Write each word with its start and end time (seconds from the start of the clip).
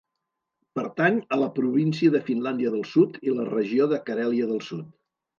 Pertany 0.77 1.17
a 1.35 1.37
la 1.41 1.49
província 1.57 2.13
de 2.15 2.21
Finlàndia 2.29 2.71
del 2.75 2.85
Sud 2.93 3.19
i 3.27 3.35
la 3.41 3.45
regió 3.51 3.87
de 3.91 3.99
Carèlia 4.07 4.49
del 4.53 4.63
Sud. 4.69 4.89